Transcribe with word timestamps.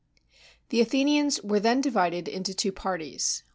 The 0.69 0.81
Athenians 0.81 1.39
were 1.43 1.59
then 1.59 1.79
divided 1.79 2.27
into 2.27 2.55
two 2.55 2.71
parties. 2.71 3.43